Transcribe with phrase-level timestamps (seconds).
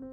[0.00, 0.06] Ich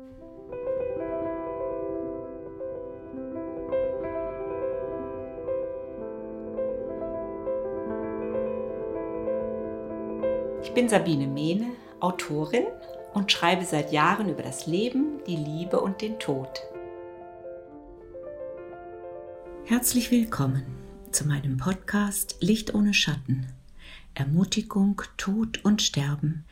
[10.76, 12.66] bin Sabine Mehne, Autorin
[13.16, 16.62] und schreibe seit Jahren über das Leben, die Liebe und den Tod.
[19.66, 20.64] Herzlich willkommen
[21.10, 23.48] zu meinem Podcast Licht ohne Schatten.
[24.14, 26.46] Ermutigung, Tod und Sterben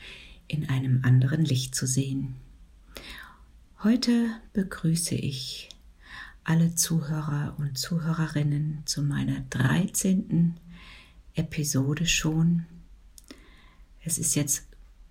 [0.48, 2.36] in einem anderen Licht zu sehen.
[3.84, 5.69] Heute begrüße ich
[6.43, 10.60] alle Zuhörer und Zuhörerinnen zu meiner 13.
[11.36, 12.65] Episode schon
[14.04, 14.68] es ist jetzt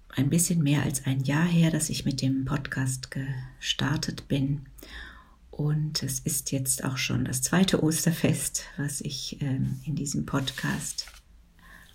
[0.08, 4.66] ein bisschen mehr als ein Jahr her, dass ich mit dem Podcast gestartet bin.
[5.50, 11.06] Und es ist jetzt auch schon das zweite Osterfest, was ich ähm, in diesem Podcast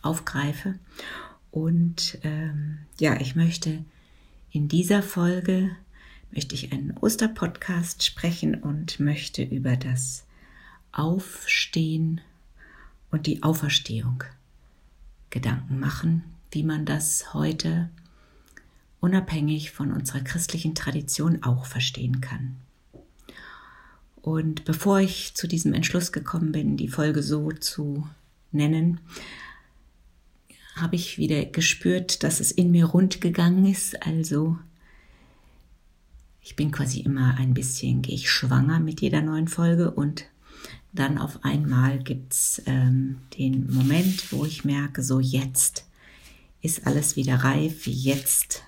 [0.01, 0.79] aufgreife.
[1.51, 3.83] Und ähm, ja, ich möchte
[4.51, 5.75] in dieser Folge
[6.33, 10.25] möchte ich einen Osterpodcast sprechen und möchte über das
[10.91, 12.21] Aufstehen
[13.11, 14.23] und die Auferstehung
[15.29, 17.89] Gedanken machen wie man das heute
[18.99, 22.55] unabhängig von unserer christlichen Tradition auch verstehen kann.
[24.21, 28.07] Und bevor ich zu diesem Entschluss gekommen bin, die Folge so zu
[28.51, 29.01] nennen,
[30.75, 34.01] habe ich wieder gespürt, dass es in mir rund gegangen ist.
[34.05, 34.57] Also
[36.43, 40.25] ich bin quasi immer ein bisschen, gehe ich schwanger mit jeder neuen Folge und
[40.91, 45.87] dann auf einmal gibt's ähm, den Moment, wo ich merke, so jetzt
[46.61, 48.63] ist alles wieder reif, jetzt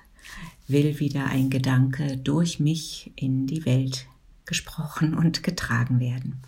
[0.67, 4.07] will wieder ein Gedanke durch mich in die Welt
[4.45, 6.41] gesprochen und getragen werden.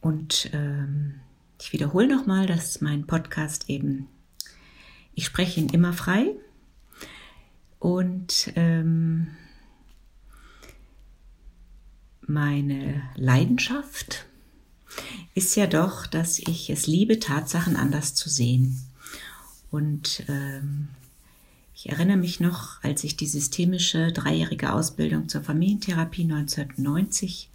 [0.00, 1.20] Und ähm,
[1.60, 4.06] ich wiederhole nochmal, dass mein Podcast eben,
[5.14, 6.34] ich spreche ihn immer frei
[7.78, 9.28] und ähm,
[12.26, 14.26] meine Leidenschaft
[15.34, 18.82] ist ja doch, dass ich es liebe, Tatsachen anders zu sehen.
[19.70, 20.88] Und ähm,
[21.74, 27.50] ich erinnere mich noch, als ich die systemische dreijährige Ausbildung zur Familientherapie 1990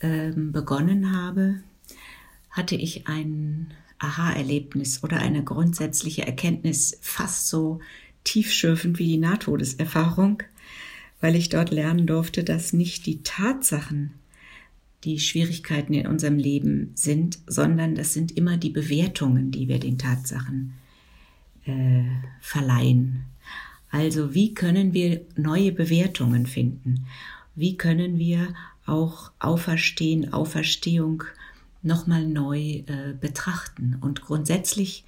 [0.00, 1.60] ähm, begonnen habe,
[2.50, 7.80] hatte ich ein Aha-Erlebnis oder eine grundsätzliche Erkenntnis fast so
[8.28, 10.42] tiefschürfend wie die Nahtodeserfahrung,
[11.20, 14.12] weil ich dort lernen durfte, dass nicht die Tatsachen
[15.04, 19.96] die Schwierigkeiten in unserem Leben sind, sondern das sind immer die Bewertungen, die wir den
[19.96, 20.74] Tatsachen
[21.64, 22.04] äh,
[22.40, 23.24] verleihen.
[23.90, 27.06] Also wie können wir neue Bewertungen finden?
[27.54, 31.24] Wie können wir auch Auferstehen, Auferstehung
[31.82, 33.96] nochmal neu äh, betrachten?
[34.00, 35.04] Und grundsätzlich,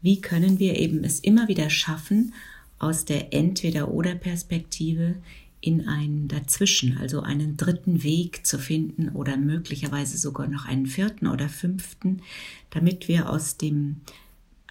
[0.00, 2.34] wie können wir eben es immer wieder schaffen,
[2.80, 5.16] aus der Entweder-Oder-Perspektive
[5.60, 11.26] in ein Dazwischen, also einen dritten Weg zu finden oder möglicherweise sogar noch einen vierten
[11.26, 12.22] oder fünften,
[12.70, 14.00] damit wir aus dem,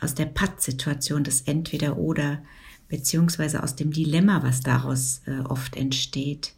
[0.02, 2.42] aus der Pattsituation des Entweder oder
[2.88, 6.56] beziehungsweise aus dem Dilemma, was daraus äh, oft entsteht,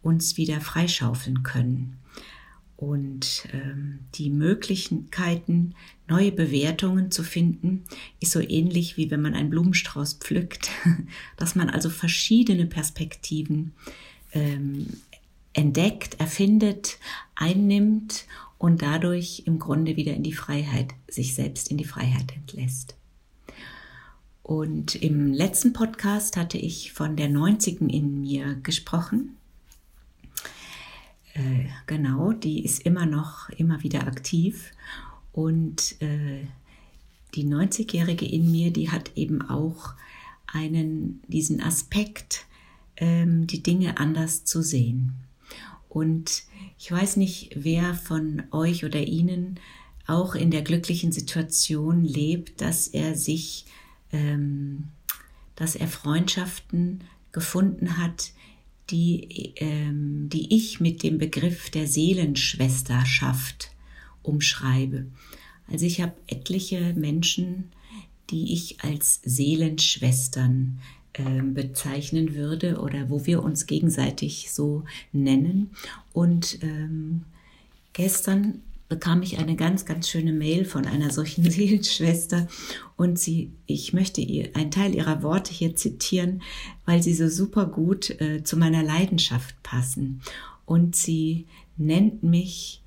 [0.00, 1.98] uns wieder freischaufeln können.
[2.76, 5.74] Und ähm, die Möglichkeiten,
[6.12, 7.84] neue Bewertungen zu finden,
[8.20, 10.70] ist so ähnlich wie wenn man einen Blumenstrauß pflückt,
[11.36, 13.72] dass man also verschiedene Perspektiven
[14.32, 14.88] ähm,
[15.52, 16.98] entdeckt, erfindet,
[17.34, 18.26] einnimmt
[18.58, 22.96] und dadurch im Grunde wieder in die Freiheit, sich selbst in die Freiheit entlässt.
[24.42, 29.36] Und im letzten Podcast hatte ich von der 90 in mir gesprochen
[31.34, 34.72] äh, genau, die ist immer noch, immer wieder aktiv.
[35.32, 36.44] Und äh,
[37.34, 39.94] die 90-Jährige in mir, die hat eben auch
[40.46, 42.46] einen, diesen Aspekt,
[42.96, 45.14] ähm, die Dinge anders zu sehen.
[45.88, 46.44] Und
[46.78, 49.58] ich weiß nicht, wer von euch oder Ihnen
[50.06, 53.66] auch in der glücklichen Situation lebt, dass er sich,
[54.10, 54.88] ähm,
[55.56, 58.32] dass er Freundschaften gefunden hat,
[58.90, 63.71] die, ähm, die ich mit dem Begriff der Seelenschwesterschaft
[64.22, 65.06] umschreibe.
[65.70, 67.72] Also ich habe etliche Menschen,
[68.30, 70.80] die ich als Seelenschwestern
[71.14, 75.70] äh, bezeichnen würde oder wo wir uns gegenseitig so nennen.
[76.12, 77.24] Und ähm,
[77.92, 82.46] gestern bekam ich eine ganz, ganz schöne Mail von einer solchen Seelenschwester
[82.96, 86.42] und sie, ich möchte ihr einen Teil ihrer Worte hier zitieren,
[86.84, 90.20] weil sie so super gut äh, zu meiner Leidenschaft passen.
[90.66, 91.46] Und sie
[91.78, 92.81] nennt mich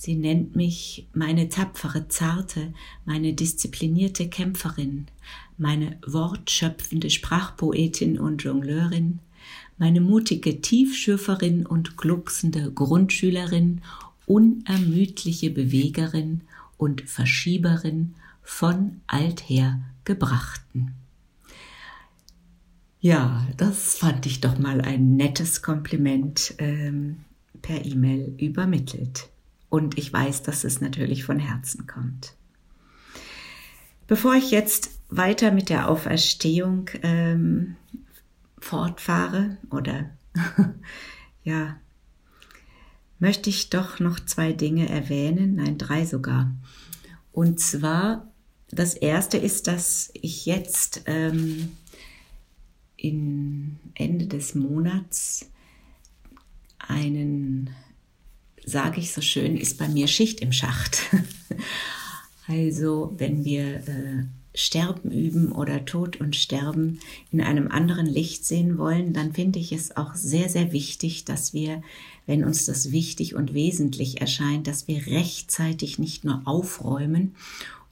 [0.00, 2.72] Sie nennt mich meine tapfere, zarte,
[3.04, 5.08] meine disziplinierte Kämpferin,
[5.56, 9.18] meine wortschöpfende Sprachpoetin und Jongleurin,
[9.76, 13.80] meine mutige Tiefschürferin und glucksende Grundschülerin,
[14.24, 16.42] unermüdliche Bewegerin
[16.76, 20.94] und Verschieberin von alther Gebrachten.
[23.00, 27.24] Ja, das fand ich doch mal ein nettes Kompliment ähm,
[27.62, 29.28] per E-Mail übermittelt.
[29.68, 32.34] Und ich weiß, dass es natürlich von Herzen kommt.
[34.06, 37.76] Bevor ich jetzt weiter mit der Auferstehung ähm,
[38.58, 40.10] fortfahre oder
[41.44, 41.76] ja,
[43.18, 46.54] möchte ich doch noch zwei Dinge erwähnen, nein, drei sogar.
[47.32, 48.32] Und zwar,
[48.70, 51.72] das erste ist, dass ich jetzt ähm,
[52.96, 55.50] in Ende des Monats
[56.78, 57.70] einen
[58.68, 61.00] sage ich so schön, ist bei mir Schicht im Schacht.
[62.46, 64.24] also wenn wir äh,
[64.54, 67.00] Sterben üben oder Tod und Sterben
[67.30, 71.54] in einem anderen Licht sehen wollen, dann finde ich es auch sehr, sehr wichtig, dass
[71.54, 71.82] wir,
[72.26, 77.34] wenn uns das wichtig und wesentlich erscheint, dass wir rechtzeitig nicht nur aufräumen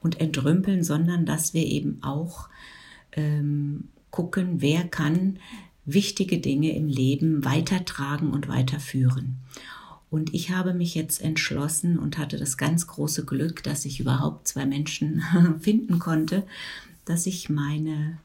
[0.02, 2.49] und entrümpeln, sondern dass wir eben auch
[3.12, 5.38] ähm, gucken, wer kann
[5.84, 9.37] wichtige Dinge im Leben weitertragen und weiterführen.
[10.11, 14.49] Und ich habe mich jetzt entschlossen und hatte das ganz große Glück, dass ich überhaupt
[14.49, 15.23] zwei Menschen
[15.61, 16.47] finden konnte,
[17.05, 18.19] dass ich meine,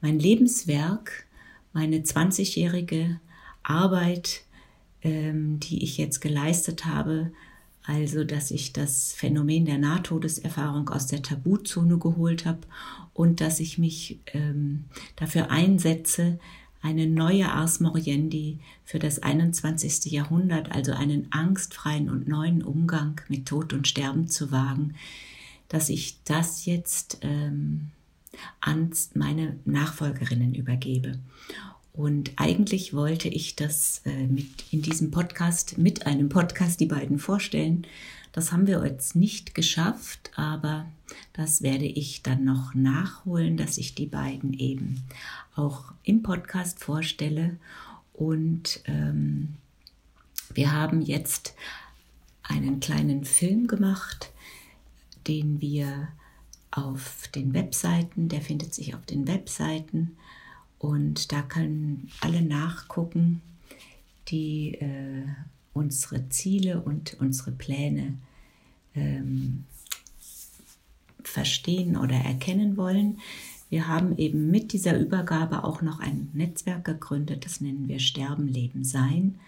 [0.00, 1.26] mein Lebenswerk,
[1.72, 3.20] meine 20-jährige
[3.62, 4.42] Arbeit,
[5.02, 7.32] ähm, die ich jetzt geleistet habe,
[7.82, 12.60] also dass ich das Phänomen der Nahtodeserfahrung aus der Tabuzone geholt habe
[13.14, 14.84] und dass ich mich ähm,
[15.16, 16.38] dafür einsetze,
[16.80, 20.06] eine neue Ars Moriendi für das 21.
[20.12, 24.94] Jahrhundert, also einen angstfreien und neuen Umgang mit Tod und Sterben zu wagen,
[25.68, 27.90] dass ich das jetzt ähm,
[28.60, 31.18] an meine Nachfolgerinnen übergebe.
[31.98, 37.18] Und eigentlich wollte ich das äh, mit in diesem Podcast, mit einem Podcast die beiden
[37.18, 37.88] vorstellen.
[38.30, 40.86] Das haben wir jetzt nicht geschafft, aber
[41.32, 45.02] das werde ich dann noch nachholen, dass ich die beiden eben
[45.56, 47.56] auch im Podcast vorstelle.
[48.12, 49.54] Und ähm,
[50.54, 51.56] wir haben jetzt
[52.44, 54.30] einen kleinen Film gemacht,
[55.26, 56.06] den wir
[56.70, 60.16] auf den Webseiten, der findet sich auf den Webseiten
[60.78, 63.42] und da können alle nachgucken,
[64.28, 65.24] die äh,
[65.72, 68.14] unsere Ziele und unsere Pläne
[68.94, 69.64] ähm,
[71.22, 73.18] verstehen oder erkennen wollen.
[73.70, 78.48] Wir haben eben mit dieser Übergabe auch noch ein Netzwerk gegründet, das nennen wir Sterben,
[78.48, 79.38] Leben, Sein.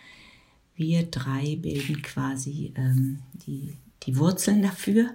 [0.77, 5.11] Wir drei bilden quasi ähm, die, die Wurzeln dafür.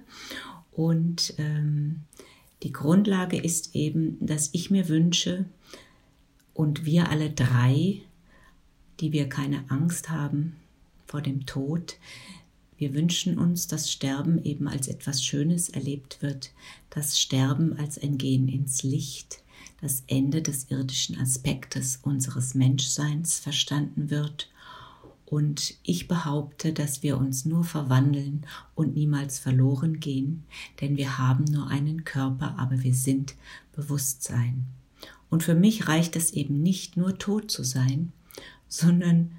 [0.71, 2.01] Und ähm,
[2.63, 5.45] die Grundlage ist eben, dass ich mir wünsche
[6.55, 8.01] und wir alle drei,
[8.99, 10.55] die wir keine Angst haben
[11.05, 11.97] vor dem Tod,
[12.77, 16.51] wir wünschen uns, dass Sterben eben als etwas Schönes erlebt wird,
[16.89, 19.43] dass Sterben als ein Gehen ins Licht,
[19.81, 24.49] das Ende des irdischen Aspektes unseres Menschseins verstanden wird.
[25.25, 30.43] Und ich behaupte, dass wir uns nur verwandeln und niemals verloren gehen,
[30.81, 33.35] denn wir haben nur einen Körper, aber wir sind
[33.73, 34.65] Bewusstsein.
[35.29, 38.13] Und für mich reicht es eben nicht nur tot zu sein,
[38.67, 39.31] sondern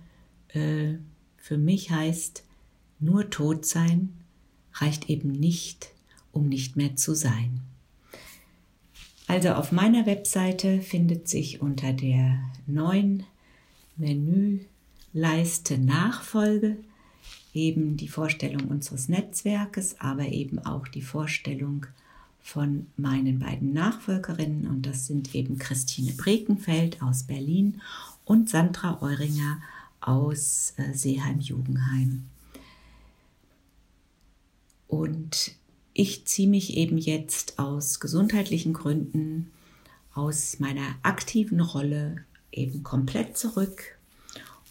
[0.49, 0.95] äh,
[1.37, 2.45] für mich heißt
[2.99, 4.13] nur tot sein
[4.81, 5.93] reicht eben nicht,
[6.33, 7.61] um nicht mehr zu sein.
[9.27, 13.25] Also auf meiner Webseite findet sich unter der neuen
[13.97, 16.77] Menüleiste Nachfolge
[17.55, 21.87] eben die Vorstellung unseres Netzwerkes, aber eben auch die Vorstellung
[22.47, 27.83] von meinen beiden Nachfolgerinnen und das sind eben Christine Brekenfeld aus Berlin
[28.25, 29.61] und Sandra Euringer
[30.01, 32.27] aus äh, Seeheim-Jugendheim.
[34.87, 35.57] Und
[35.93, 39.51] ich ziehe mich eben jetzt aus gesundheitlichen Gründen,
[40.15, 43.99] aus meiner aktiven Rolle eben komplett zurück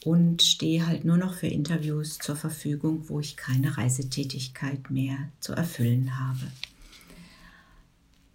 [0.06, 5.52] und stehe halt nur noch für Interviews zur Verfügung, wo ich keine Reisetätigkeit mehr zu
[5.52, 6.48] erfüllen habe.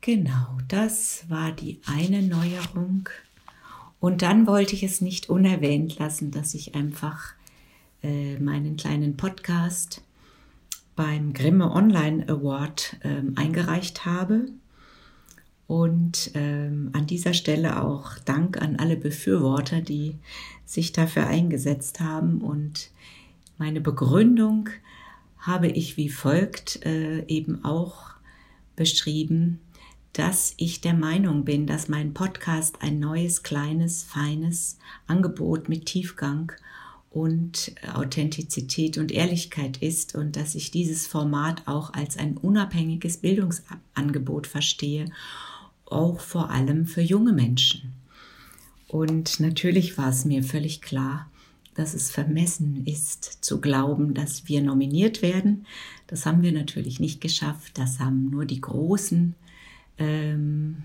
[0.03, 3.09] Genau, das war die eine Neuerung.
[4.01, 7.35] Und dann wollte ich es nicht unerwähnt lassen, dass ich einfach
[8.03, 10.03] äh, meinen kleinen Podcast
[10.97, 14.47] beim Grimme Online Award ähm, eingereicht habe.
[15.67, 20.17] Und ähm, an dieser Stelle auch Dank an alle Befürworter, die
[20.65, 22.41] sich dafür eingesetzt haben.
[22.41, 22.91] Und
[23.59, 24.71] meine Begründung
[25.39, 28.15] habe ich wie folgt äh, eben auch
[28.77, 29.61] beschrieben,
[30.13, 36.53] dass ich der Meinung bin, dass mein Podcast ein neues, kleines, feines Angebot mit Tiefgang
[37.11, 44.47] und Authentizität und Ehrlichkeit ist und dass ich dieses Format auch als ein unabhängiges Bildungsangebot
[44.47, 45.07] verstehe,
[45.87, 47.93] auch vor allem für junge Menschen.
[48.87, 51.31] Und natürlich war es mir völlig klar,
[51.75, 55.67] dass es vermessen ist zu glauben, dass wir nominiert werden.
[56.09, 57.79] Das haben wir natürlich nicht geschafft.
[57.79, 59.35] Das haben nur die großen
[60.01, 60.83] ähm,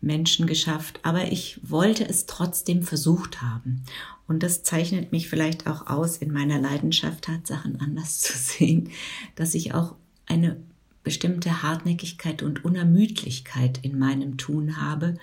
[0.00, 0.98] Menschen geschafft.
[1.04, 3.84] Aber ich wollte es trotzdem versucht haben.
[4.26, 8.90] Und das zeichnet mich vielleicht auch aus in meiner Leidenschaft, Tatsachen anders zu sehen,
[9.36, 9.94] dass ich auch
[10.26, 10.56] eine
[11.02, 15.16] bestimmte Hartnäckigkeit und Unermüdlichkeit in meinem Tun habe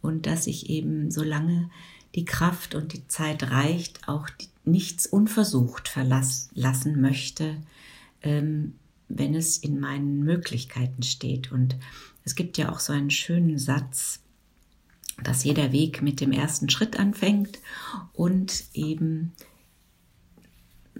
[0.00, 1.70] und dass ich eben, solange
[2.14, 4.28] die Kraft und die Zeit reicht, auch
[4.64, 7.56] nichts unversucht verlassen möchte,
[8.22, 8.74] ähm,
[9.08, 11.52] wenn es in meinen Möglichkeiten steht.
[11.52, 11.76] Und
[12.24, 14.20] es gibt ja auch so einen schönen Satz,
[15.22, 17.58] dass jeder Weg mit dem ersten Schritt anfängt
[18.12, 19.32] und eben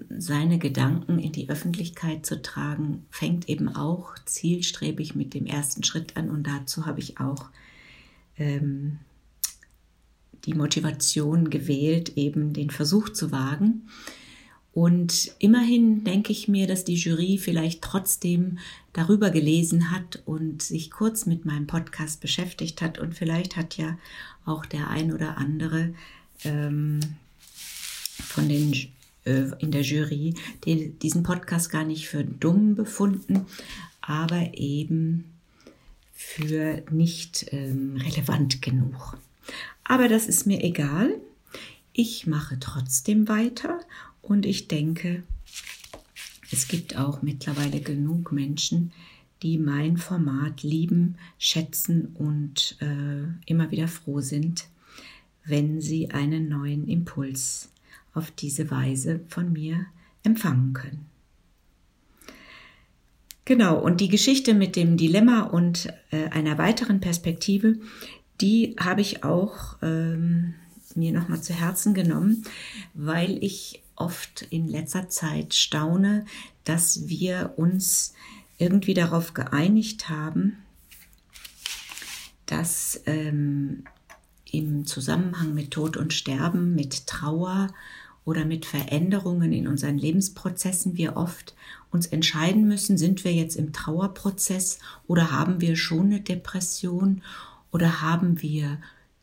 [0.09, 6.17] seine Gedanken in die Öffentlichkeit zu tragen, fängt eben auch zielstrebig mit dem ersten Schritt
[6.17, 6.29] an.
[6.29, 7.49] Und dazu habe ich auch
[8.37, 8.99] ähm,
[10.45, 13.87] die Motivation gewählt, eben den Versuch zu wagen.
[14.73, 18.59] Und immerhin denke ich mir, dass die Jury vielleicht trotzdem
[18.93, 22.97] darüber gelesen hat und sich kurz mit meinem Podcast beschäftigt hat.
[22.97, 23.97] Und vielleicht hat ja
[24.45, 25.93] auch der ein oder andere
[26.45, 27.01] ähm,
[27.51, 28.73] von den
[29.25, 30.35] äh, in der Jury
[30.65, 33.45] die, diesen Podcast gar nicht für dumm befunden,
[33.99, 35.25] aber eben
[36.13, 39.17] für nicht ähm, relevant genug.
[39.83, 41.19] Aber das ist mir egal.
[41.93, 43.79] Ich mache trotzdem weiter
[44.21, 45.23] und ich denke,
[46.51, 48.91] es gibt auch mittlerweile genug Menschen,
[49.41, 54.67] die mein Format lieben, schätzen und äh, immer wieder froh sind,
[55.45, 57.69] wenn sie einen neuen Impuls
[58.13, 59.85] auf diese Weise von mir
[60.23, 61.05] empfangen können.
[63.45, 67.79] Genau, und die Geschichte mit dem Dilemma und äh, einer weiteren Perspektive,
[68.39, 70.53] die habe ich auch ähm,
[70.95, 72.43] mir nochmal zu Herzen genommen,
[72.93, 76.25] weil ich oft in letzter Zeit staune,
[76.63, 78.13] dass wir uns
[78.57, 80.57] irgendwie darauf geeinigt haben,
[82.45, 83.83] dass ähm,
[84.51, 87.69] im Zusammenhang mit Tod und Sterben, mit Trauer
[88.25, 91.55] oder mit Veränderungen in unseren Lebensprozessen wir oft
[91.91, 97.21] uns entscheiden müssen, sind wir jetzt im Trauerprozess oder haben wir schon eine Depression
[97.71, 98.77] oder haben wir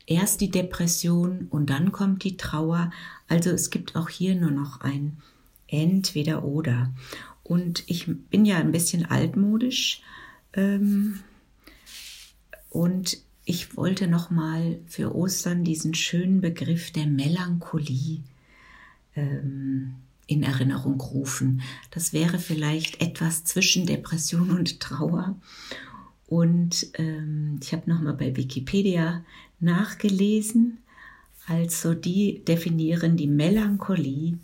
[0.08, 2.90] erst die Depression und dann kommt die Trauer?
[3.28, 5.18] Also es gibt auch hier nur noch ein
[5.66, 6.92] entweder oder.
[7.44, 10.02] Und ich bin ja ein bisschen altmodisch
[10.54, 11.20] ähm,
[12.70, 18.20] und ich wollte noch mal für Ostern diesen schönen Begriff der Melancholie
[19.14, 19.94] ähm,
[20.26, 21.62] in Erinnerung rufen.
[21.90, 25.36] Das wäre vielleicht etwas zwischen Depression und Trauer.
[26.26, 29.24] Und ähm, ich habe nochmal bei Wikipedia
[29.60, 30.78] nachgelesen.
[31.46, 34.38] Also die definieren die Melancholie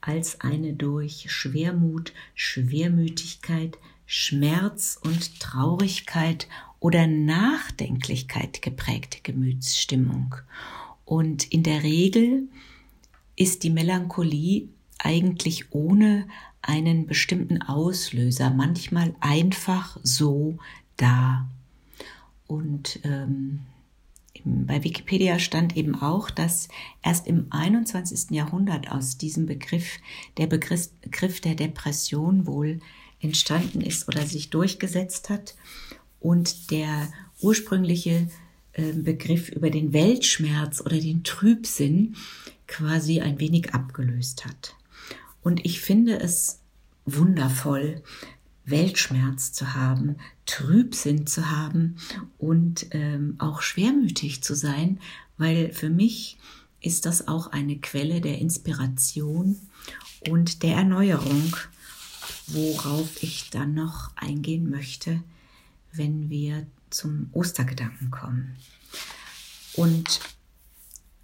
[0.00, 6.46] als eine durch Schwermut, Schwermütigkeit, Schmerz und Traurigkeit
[6.78, 10.36] oder Nachdenklichkeit geprägte Gemütsstimmung.
[11.04, 12.48] Und in der Regel
[13.34, 16.28] ist die Melancholie eigentlich ohne
[16.62, 20.58] einen bestimmten Auslöser, manchmal einfach so
[20.96, 21.48] da.
[22.46, 23.60] Und ähm,
[24.48, 26.68] bei Wikipedia stand eben auch, dass
[27.02, 28.30] erst im 21.
[28.30, 29.98] Jahrhundert aus diesem Begriff
[30.36, 32.78] der Begriff der Depression wohl
[33.20, 35.56] entstanden ist oder sich durchgesetzt hat
[36.20, 37.08] und der
[37.40, 38.28] ursprüngliche
[38.74, 42.14] äh, Begriff über den Weltschmerz oder den Trübsinn
[42.68, 44.76] quasi ein wenig abgelöst hat.
[45.42, 46.60] Und ich finde es
[47.04, 48.02] wundervoll,
[48.66, 51.96] Weltschmerz zu haben, Trübsinn zu haben
[52.36, 54.98] und ähm, auch schwermütig zu sein,
[55.38, 56.36] weil für mich
[56.80, 59.58] ist das auch eine Quelle der Inspiration
[60.28, 61.56] und der Erneuerung,
[62.48, 65.22] worauf ich dann noch eingehen möchte,
[65.92, 68.56] wenn wir zum Ostergedanken kommen.
[69.74, 70.20] Und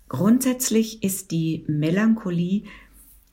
[0.08, 2.64] grundsätzlich ist die Melancholie,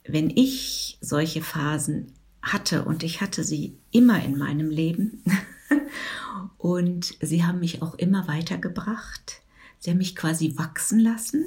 [0.04, 5.24] wenn ich solche Phasen hatte und ich hatte sie immer in meinem Leben
[6.58, 9.42] und sie haben mich auch immer weitergebracht.
[9.80, 11.46] Sie haben mich quasi wachsen lassen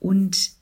[0.00, 0.52] und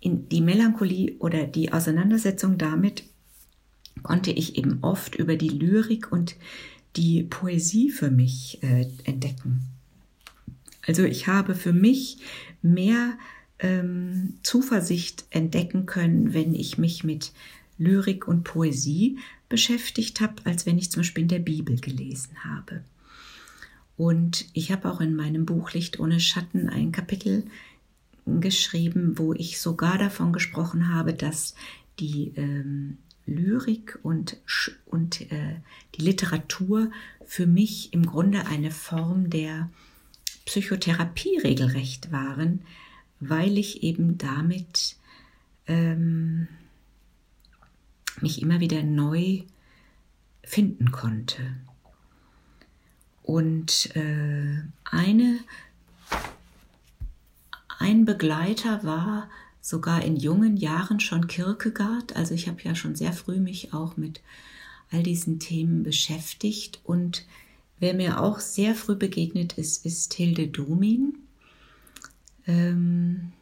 [0.00, 3.04] in die Melancholie oder die Auseinandersetzung damit
[4.02, 6.36] konnte ich eben oft über die Lyrik und
[6.96, 9.60] die Poesie für mich äh, entdecken.
[10.86, 12.18] Also ich habe für mich
[12.60, 13.16] mehr
[13.60, 17.32] ähm, Zuversicht entdecken können, wenn ich mich mit
[17.78, 22.84] Lyrik und Poesie beschäftigt habe, als wenn ich zum Beispiel in der Bibel gelesen habe.
[23.96, 27.44] Und ich habe auch in meinem Buch Licht ohne Schatten ein Kapitel
[28.26, 31.54] geschrieben, wo ich sogar davon gesprochen habe, dass
[31.98, 34.38] die ähm, Lyrik und,
[34.86, 35.56] und äh,
[35.94, 36.90] die Literatur
[37.24, 39.70] für mich im Grunde eine Form der
[40.44, 42.62] Psychotherapie regelrecht waren,
[43.20, 44.96] weil ich eben damit
[45.66, 46.48] ähm,
[48.20, 49.42] mich immer wieder neu
[50.44, 51.56] finden konnte.
[53.22, 55.38] Und äh, eine,
[57.78, 62.16] ein Begleiter war sogar in jungen Jahren schon Kierkegaard.
[62.16, 64.20] Also ich habe ja schon sehr früh mich auch mit
[64.90, 66.80] all diesen Themen beschäftigt.
[66.84, 67.24] Und
[67.78, 71.16] wer mir auch sehr früh begegnet ist, ist Hilde Domin.
[72.46, 73.32] Ähm,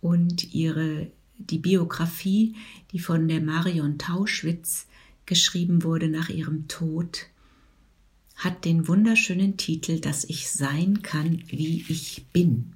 [0.00, 2.54] und ihre, die Biografie,
[2.92, 4.86] die von der Marion Tauschwitz
[5.26, 7.26] geschrieben wurde nach ihrem Tod,
[8.36, 12.74] hat den wunderschönen Titel, dass ich sein kann, wie ich bin.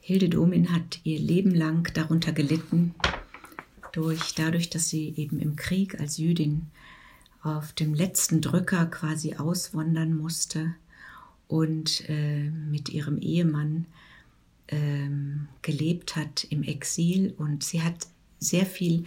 [0.00, 2.94] Hilde Domin hat ihr Leben lang darunter gelitten,
[3.92, 6.66] durch, dadurch, dass sie eben im Krieg als Jüdin
[7.42, 10.74] auf dem letzten Drücker quasi auswandern musste
[11.46, 13.86] und äh, mit ihrem Ehemann
[14.68, 15.08] äh,
[15.62, 17.34] gelebt hat im Exil.
[17.36, 18.06] Und sie hat
[18.38, 19.04] sehr viel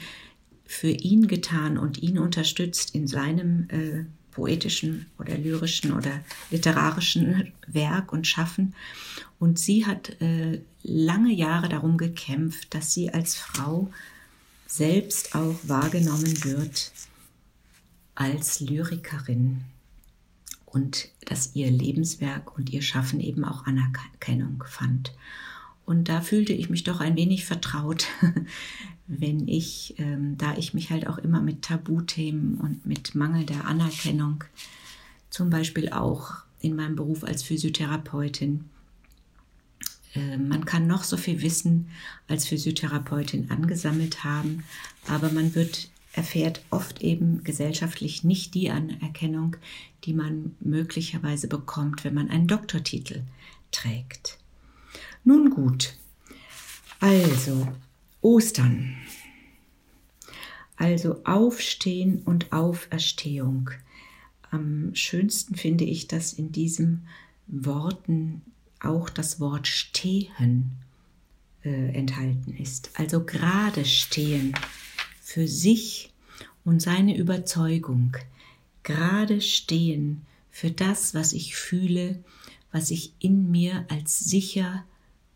[0.65, 8.13] für ihn getan und ihn unterstützt in seinem äh, poetischen oder lyrischen oder literarischen Werk
[8.13, 8.75] und Schaffen.
[9.39, 13.91] Und sie hat äh, lange Jahre darum gekämpft, dass sie als Frau
[14.67, 16.91] selbst auch wahrgenommen wird
[18.13, 19.61] als Lyrikerin
[20.65, 25.13] und dass ihr Lebenswerk und ihr Schaffen eben auch Anerkennung fand.
[25.87, 28.07] Und da fühlte ich mich doch ein wenig vertraut,
[29.07, 33.65] wenn ich, ähm, da ich mich halt auch immer mit Tabuthemen und mit Mangel der
[33.65, 34.43] Anerkennung,
[35.29, 38.65] zum Beispiel auch in meinem Beruf als Physiotherapeutin,
[40.13, 41.87] äh, man kann noch so viel Wissen
[42.27, 44.65] als Physiotherapeutin angesammelt haben,
[45.07, 49.55] aber man wird erfährt oft eben gesellschaftlich nicht die Anerkennung,
[50.03, 53.21] die man möglicherweise bekommt, wenn man einen Doktortitel
[53.71, 54.37] trägt.
[55.27, 55.93] Nun gut,
[57.01, 57.67] also
[58.21, 58.95] Ostern.
[60.77, 63.71] Also Aufstehen und Auferstehung.
[64.51, 67.09] Am schönsten finde ich, dass in diesen
[67.45, 68.41] Worten
[68.79, 70.77] auch das Wort stehen
[71.61, 72.91] äh, enthalten ist.
[72.93, 74.53] Also gerade stehen
[75.19, 76.13] für sich
[76.63, 78.15] und seine Überzeugung.
[78.83, 82.23] Gerade stehen für das, was ich fühle,
[82.71, 84.85] was ich in mir als sicher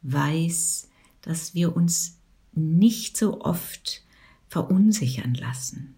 [0.02, 0.90] weiß,
[1.22, 2.18] dass wir uns
[2.54, 4.04] nicht so oft
[4.48, 5.96] verunsichern lassen,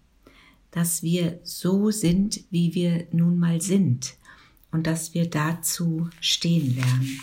[0.71, 4.15] dass wir so sind, wie wir nun mal sind
[4.71, 7.19] und dass wir dazu stehen lernen.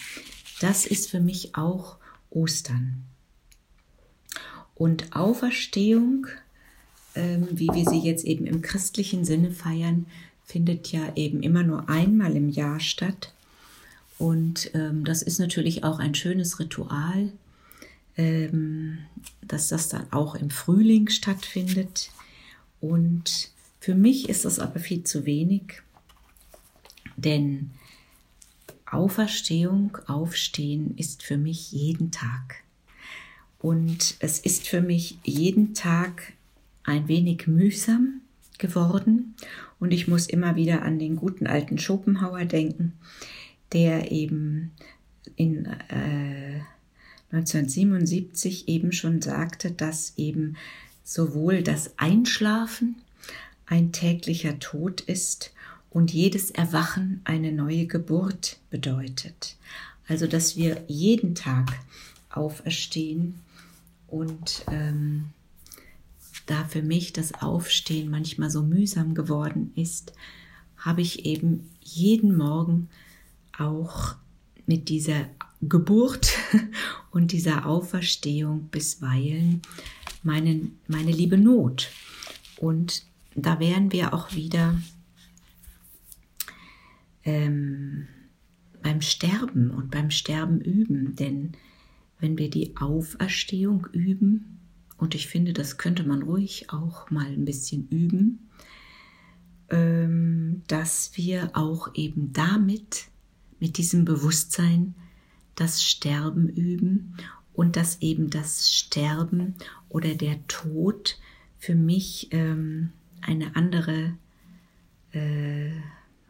[0.60, 1.96] Das ist für mich auch
[2.30, 3.04] Ostern.
[4.74, 6.26] Und Auferstehung,
[7.14, 10.06] ähm, wie wir sie jetzt eben im christlichen Sinne feiern,
[10.44, 13.32] findet ja eben immer nur einmal im Jahr statt.
[14.20, 17.33] Und ähm, das ist natürlich auch ein schönes Ritual,
[18.18, 18.98] ähm,
[19.40, 22.11] dass das dann auch im Frühling stattfindet.
[22.83, 25.80] Und für mich ist das aber viel zu wenig,
[27.16, 27.70] denn
[28.85, 32.56] Auferstehung, Aufstehen ist für mich jeden Tag.
[33.59, 36.35] Und es ist für mich jeden Tag
[36.85, 38.20] ein wenig mühsam
[38.59, 39.35] geworden.
[39.78, 42.92] Und ich muss immer wieder an den guten alten Schopenhauer denken,
[43.72, 44.72] der eben
[45.37, 46.61] in äh,
[47.33, 50.56] 1977 eben schon sagte, dass eben
[51.04, 52.96] sowohl das Einschlafen
[53.66, 55.52] ein täglicher Tod ist
[55.90, 59.56] und jedes Erwachen eine neue Geburt bedeutet.
[60.09, 61.72] Also dass wir jeden Tag
[62.30, 63.37] auferstehen
[64.09, 65.26] und ähm,
[66.46, 70.12] da für mich das Aufstehen manchmal so mühsam geworden ist,
[70.76, 72.88] habe ich eben jeden Morgen
[73.61, 74.16] auch
[74.66, 75.27] mit dieser
[75.61, 76.33] Geburt
[77.11, 79.62] und dieser Auferstehung bisweilen
[80.23, 81.90] meinen, meine liebe Not.
[82.59, 84.81] Und da wären wir auch wieder
[87.25, 88.07] ähm,
[88.83, 91.16] beim Sterben und beim Sterben üben.
[91.16, 91.53] Denn
[92.18, 94.59] wenn wir die Auferstehung üben,
[94.99, 98.51] und ich finde, das könnte man ruhig auch mal ein bisschen üben,
[99.70, 103.07] ähm, dass wir auch eben damit,
[103.61, 104.94] mit diesem Bewusstsein,
[105.55, 107.16] das Sterben üben
[107.53, 109.55] und dass eben das Sterben
[109.88, 111.18] oder der Tod
[111.59, 114.14] für mich ähm, eine andere
[115.12, 115.70] äh,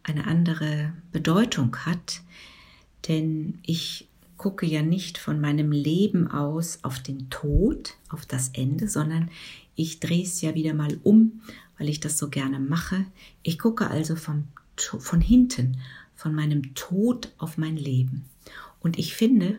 [0.03, 2.23] eine andere Bedeutung hat,
[3.09, 8.89] denn ich gucke ja nicht von meinem Leben aus auf den Tod, auf das Ende,
[8.89, 9.31] sondern
[9.77, 11.43] ich drehe es ja wieder mal um,
[11.79, 13.05] weil ich das so gerne mache.
[13.43, 15.77] Ich gucke also vom, von hinten,
[16.21, 18.27] von meinem Tod auf mein Leben.
[18.81, 19.59] Und ich finde,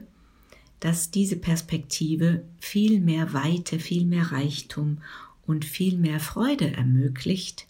[0.79, 4.99] dass diese Perspektive viel mehr Weite, viel mehr Reichtum
[5.47, 7.67] und viel mehr Freude ermöglicht,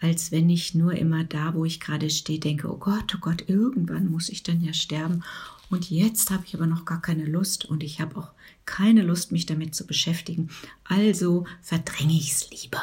[0.00, 3.48] als wenn ich nur immer da, wo ich gerade stehe, denke, oh Gott, oh Gott,
[3.48, 5.24] irgendwann muss ich dann ja sterben.
[5.68, 8.30] Und jetzt habe ich aber noch gar keine Lust und ich habe auch
[8.64, 10.48] keine Lust, mich damit zu beschäftigen.
[10.84, 12.82] Also verdränge ich es lieber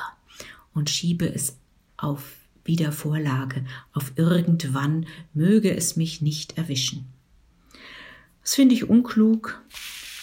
[0.73, 1.55] und schiebe es
[1.95, 7.05] auf Wiedervorlage, auf irgendwann möge es mich nicht erwischen.
[8.41, 9.61] Das finde ich unklug,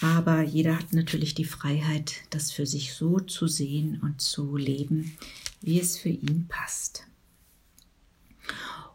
[0.00, 5.16] aber jeder hat natürlich die Freiheit, das für sich so zu sehen und zu leben,
[5.60, 7.06] wie es für ihn passt.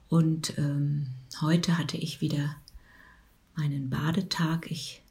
[0.09, 1.07] Und ähm,
[1.41, 2.55] heute hatte ich wieder
[3.55, 4.69] meinen Badetag.
[4.69, 5.01] Ich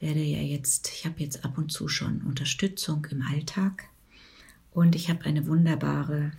[0.00, 3.84] werde ja jetzt, ich habe jetzt ab und zu schon Unterstützung im Alltag
[4.72, 6.32] und ich habe eine wunderbare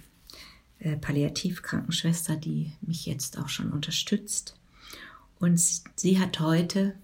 [0.84, 4.56] äh, Palliativkrankenschwester, die mich jetzt auch schon unterstützt.
[5.40, 5.60] Und
[5.96, 6.96] sie hat heute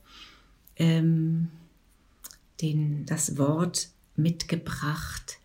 [0.75, 1.49] ähm,
[2.61, 5.39] den, das Wort mitgebracht,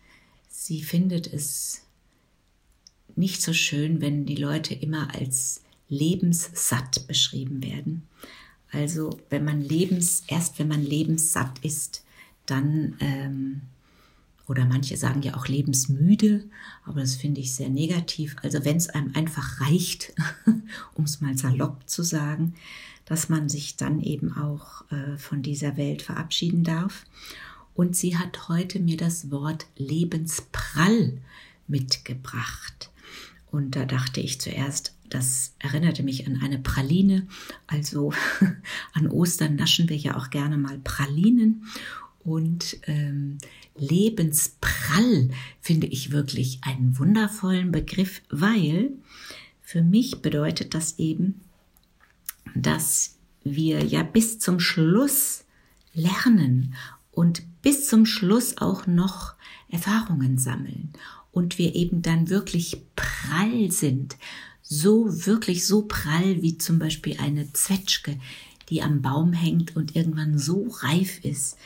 [0.49, 1.83] sie findet es
[3.15, 8.07] nicht so schön, wenn die Leute immer als lebenssatt beschrieben werden.
[8.71, 12.03] Also wenn man lebens, erst wenn man lebenssatt ist,
[12.45, 13.61] dann, ähm,
[14.47, 16.45] oder manche sagen ja auch lebensmüde,
[16.85, 18.35] aber das finde ich sehr negativ.
[18.43, 20.13] Also wenn es einem einfach reicht,
[20.93, 22.53] um es mal salopp zu sagen,
[23.05, 27.05] dass man sich dann eben auch äh, von dieser Welt verabschieden darf
[27.75, 31.17] und sie hat heute mir das Wort Lebensprall
[31.67, 32.89] mitgebracht.
[33.51, 37.27] Und da dachte ich zuerst, das erinnerte mich an eine Praline.
[37.67, 38.13] Also
[38.93, 41.65] an Ostern naschen wir ja auch gerne mal Pralinen.
[42.23, 43.37] Und ähm,
[43.77, 48.93] Lebensprall finde ich wirklich einen wundervollen Begriff, weil
[49.61, 51.41] für mich bedeutet das eben,
[52.55, 55.45] dass wir ja bis zum Schluss
[55.93, 56.75] lernen
[57.11, 59.35] und bis zum Schluss auch noch
[59.69, 60.93] Erfahrungen sammeln
[61.31, 64.17] und wir eben dann wirklich prall sind,
[64.61, 68.17] so wirklich so prall wie zum Beispiel eine Zwetschge,
[68.69, 71.57] die am Baum hängt und irgendwann so reif ist,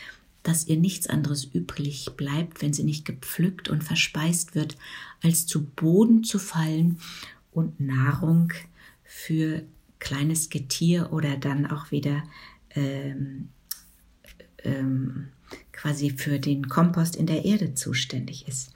[0.49, 4.77] dass ihr nichts anderes übrig bleibt, wenn sie nicht gepflückt und verspeist wird,
[5.21, 6.97] als zu Boden zu fallen
[7.51, 8.51] und Nahrung
[9.03, 9.61] für
[9.99, 12.23] kleines Getier oder dann auch wieder
[12.71, 13.49] ähm,
[14.63, 15.27] ähm,
[15.71, 18.73] quasi für den Kompost in der Erde zuständig ist.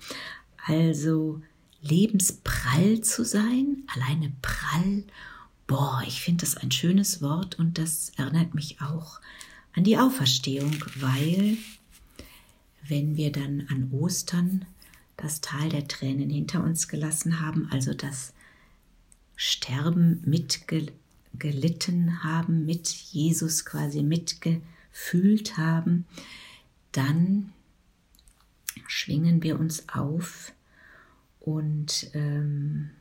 [0.68, 1.42] Also
[1.82, 5.06] lebensprall zu sein, alleine prall,
[5.66, 9.20] boah, ich finde das ein schönes Wort und das erinnert mich auch
[9.74, 11.58] an die Auferstehung, weil
[12.88, 14.66] wenn wir dann an Ostern
[15.18, 18.34] das Tal der Tränen hinter uns gelassen haben, also das
[19.36, 26.06] Sterben mitgelitten haben, mit Jesus quasi mitgefühlt haben,
[26.92, 27.52] dann
[28.88, 30.54] schwingen wir uns auf
[31.40, 32.92] und ähm,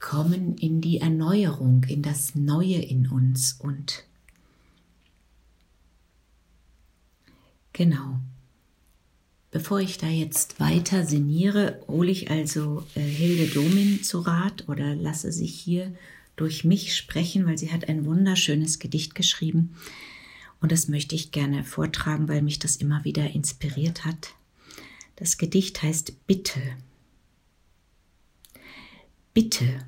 [0.00, 4.04] kommen in die Erneuerung, in das Neue in uns und
[7.72, 8.20] genau.
[9.50, 14.94] Bevor ich da jetzt weiter sinniere, hole ich also äh, Hilde Domin zu Rat oder
[14.94, 15.94] lasse sie hier
[16.36, 19.74] durch mich sprechen, weil sie hat ein wunderschönes Gedicht geschrieben,
[20.60, 24.34] und das möchte ich gerne vortragen, weil mich das immer wieder inspiriert hat.
[25.16, 26.60] Das Gedicht heißt Bitte.
[29.40, 29.86] Bitte.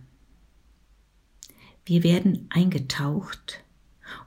[1.84, 3.64] Wir werden eingetaucht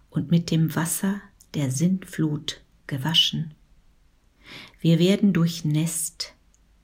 [0.09, 1.21] und mit dem Wasser
[1.53, 3.53] der Sintflut gewaschen.
[4.81, 6.33] Wir werden durchnässt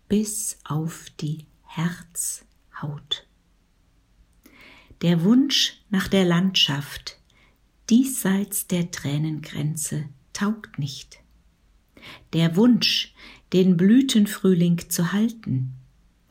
[0.08, 3.28] bis auf die Herzhaut.
[5.02, 7.19] Der Wunsch nach der Landschaft
[7.89, 11.19] diesseits der Tränengrenze taugt nicht.
[12.32, 13.13] Der Wunsch,
[13.52, 15.73] den Blütenfrühling zu halten,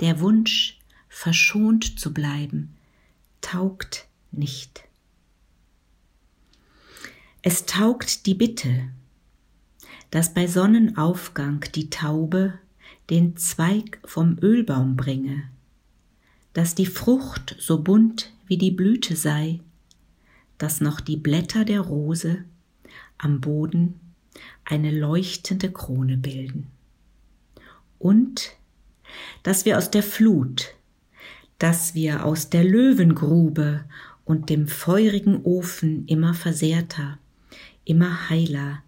[0.01, 0.78] der Wunsch,
[1.19, 2.77] verschont zu bleiben,
[3.41, 4.85] taugt nicht.
[7.43, 8.89] Es taugt die Bitte,
[10.13, 12.61] dass bei Sonnenaufgang die Taube
[13.11, 15.51] den Zweig vom Ölbaum bringe,
[16.53, 19.59] dass die Frucht so bunt wie die Blüte sei,
[20.57, 22.45] dass noch die Blätter der Rose
[23.19, 23.99] am Boden
[24.65, 26.69] eine leuchtende Krone bilden.
[27.99, 28.53] Und
[29.43, 30.78] dass wir aus der Flut,
[31.59, 33.85] dass wir aus der Löwengrube
[34.25, 37.19] und dem feurigen Ofen immer versehrter,
[37.85, 38.83] immer heiler,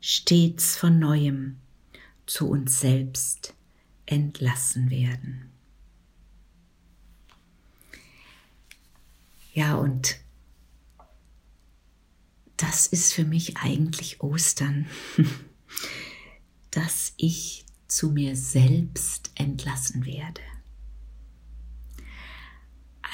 [0.00, 1.56] stets von neuem
[2.26, 3.54] zu uns selbst
[4.06, 5.50] entlassen werden.
[9.52, 10.16] Ja, und
[12.56, 14.86] das ist für mich eigentlich Ostern,
[16.70, 20.40] dass ich zu mir selbst entlassen werde.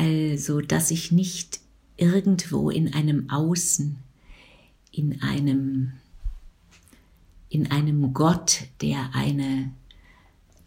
[0.00, 1.60] Also, dass ich nicht
[1.98, 3.98] irgendwo in einem Außen,
[4.92, 5.92] in einem,
[7.50, 9.72] in einem Gott, der eine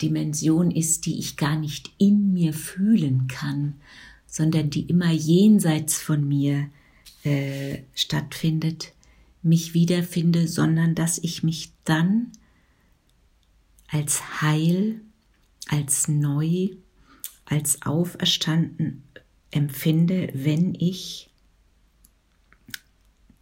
[0.04, 3.74] Dimension ist, die ich gar nicht in mir fühlen kann,
[4.28, 6.70] sondern die immer jenseits von mir
[7.24, 8.94] äh, stattfindet,
[9.42, 12.32] mich wiederfinde, sondern dass ich mich dann
[13.88, 15.02] als heil,
[15.70, 16.70] als neu,
[17.46, 19.03] als auferstanden
[19.56, 21.30] empfinde, wenn ich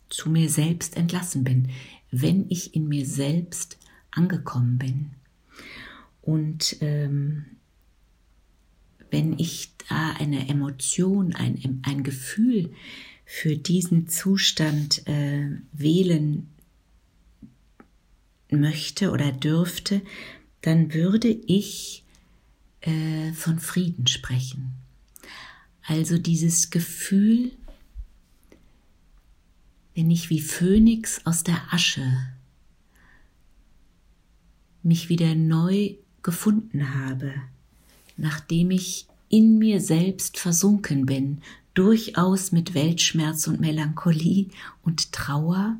[0.09, 1.69] zu mir selbst entlassen bin,
[2.11, 3.77] wenn ich in mir selbst
[4.11, 5.11] angekommen bin.
[6.21, 7.45] Und ähm,
[9.09, 12.73] wenn ich da eine Emotion, ein, ein Gefühl
[13.25, 16.49] für diesen Zustand äh, wählen
[18.49, 20.01] möchte oder dürfte,
[20.61, 22.03] dann würde ich
[22.81, 24.80] äh, von Frieden sprechen.
[25.91, 27.51] Also dieses Gefühl,
[29.93, 32.09] wenn ich wie Phönix aus der Asche
[34.83, 37.33] mich wieder neu gefunden habe,
[38.15, 41.41] nachdem ich in mir selbst versunken bin,
[41.73, 44.47] durchaus mit Weltschmerz und Melancholie
[44.83, 45.75] und Trauer,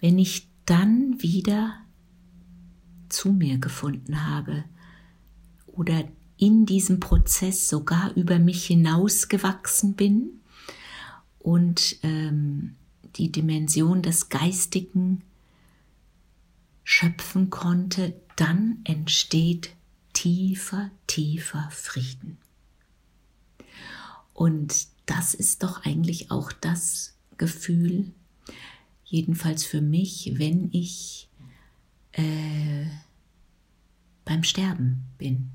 [0.00, 1.76] wenn ich dann wieder
[3.08, 4.64] zu mir gefunden habe
[5.68, 6.02] oder
[6.38, 10.40] in diesem Prozess sogar über mich hinausgewachsen bin
[11.38, 12.76] und ähm,
[13.16, 15.22] die Dimension des Geistigen
[16.84, 19.74] schöpfen konnte, dann entsteht
[20.12, 22.38] tiefer, tiefer Frieden.
[24.32, 28.12] Und das ist doch eigentlich auch das Gefühl,
[29.04, 31.28] jedenfalls für mich, wenn ich
[32.12, 32.86] äh,
[34.24, 35.50] beim Sterben bin.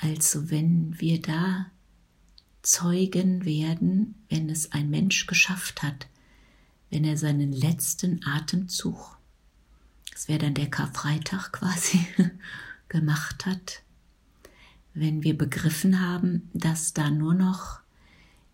[0.00, 1.66] Also wenn wir da
[2.62, 6.08] Zeugen werden, wenn es ein Mensch geschafft hat,
[6.90, 9.18] wenn er seinen letzten Atemzug,
[10.12, 12.06] das wäre dann der Karfreitag quasi,
[12.88, 13.82] gemacht hat,
[14.94, 17.80] wenn wir begriffen haben, dass da nur noch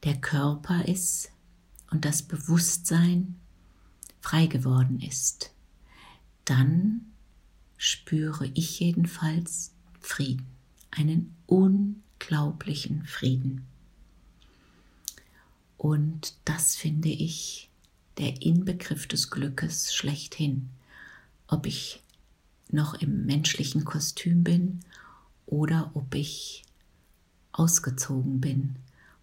[0.05, 1.31] der Körper ist
[1.91, 3.37] und das Bewusstsein
[4.21, 5.53] frei geworden ist,
[6.45, 7.13] dann
[7.77, 10.47] spüre ich jedenfalls Frieden,
[10.93, 13.67] einen unglaublichen Frieden.
[15.77, 17.69] Und das finde ich
[18.19, 20.69] der Inbegriff des Glückes schlechthin.
[21.49, 22.03] Ob ich
[22.71, 24.81] noch im menschlichen Kostüm bin
[25.47, 26.63] oder ob ich
[27.51, 28.77] ausgezogen bin,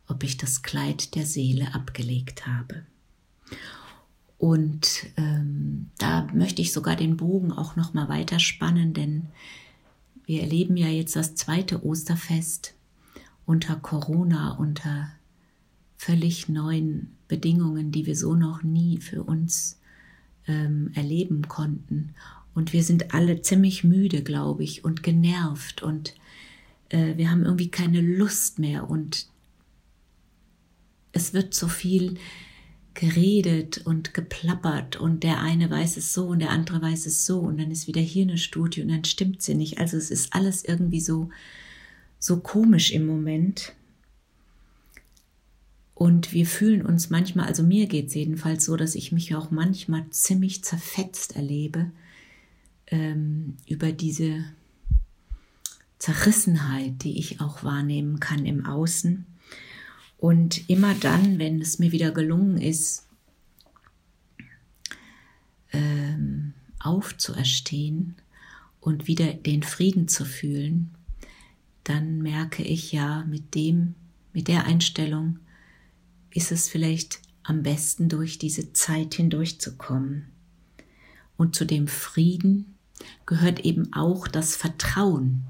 [0.07, 2.83] ob ich das Kleid der Seele abgelegt habe.
[4.37, 9.27] Und ähm, da möchte ich sogar den Bogen auch noch mal weiter spannen, denn
[10.29, 12.75] wir erleben ja jetzt das zweite Osterfest
[13.47, 15.11] unter Corona, unter
[15.97, 19.79] völlig neuen Bedingungen, die wir so noch nie für uns
[20.45, 22.13] ähm, erleben konnten.
[22.53, 26.13] Und wir sind alle ziemlich müde, glaube ich, und genervt und
[26.89, 29.25] äh, wir haben irgendwie keine Lust mehr und
[31.11, 32.19] es wird so viel
[32.93, 37.39] geredet und geplappert und der eine weiß es so und der andere weiß es so
[37.39, 39.77] und dann ist wieder hier eine Studie und dann stimmt sie nicht.
[39.79, 41.29] Also es ist alles irgendwie so,
[42.17, 43.73] so komisch im Moment.
[45.93, 49.51] Und wir fühlen uns manchmal, also mir geht es jedenfalls so, dass ich mich auch
[49.51, 51.91] manchmal ziemlich zerfetzt erlebe
[52.87, 54.45] ähm, über diese
[55.99, 59.25] Zerrissenheit, die ich auch wahrnehmen kann im Außen
[60.19, 63.07] und immer dann, wenn es mir wieder gelungen ist,
[65.71, 68.15] ähm, aufzuerstehen
[68.81, 70.91] und wieder den Frieden zu fühlen,
[71.83, 73.95] dann merke ich ja, mit dem,
[74.33, 75.39] mit der Einstellung
[76.31, 80.27] ist es vielleicht am besten durch diese Zeit hindurchzukommen
[81.37, 82.75] und zu dem Frieden,
[83.25, 85.45] gehört eben auch das Vertrauen.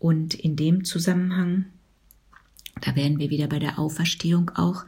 [0.00, 1.66] Und in dem Zusammenhang,
[2.80, 4.84] da wären wir wieder bei der Auferstehung auch,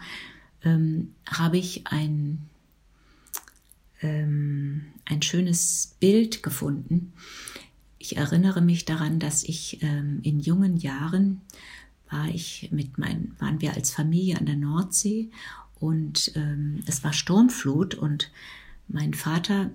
[0.62, 2.49] ähm, habe ich ein,
[4.03, 7.12] ähm, ein schönes Bild gefunden.
[7.99, 11.40] Ich erinnere mich daran, dass ich ähm, in jungen Jahren
[12.11, 15.31] war ich mit meinen, waren wir als Familie an der Nordsee
[15.79, 18.31] und ähm, es war Sturmflut und
[18.88, 19.70] mein Vater